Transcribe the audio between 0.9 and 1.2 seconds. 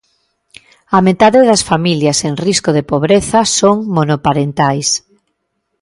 A